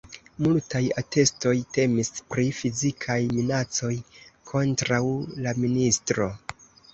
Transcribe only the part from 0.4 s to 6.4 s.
Multaj atestoj temis pri fizikaj minacoj kontraŭ la ministro.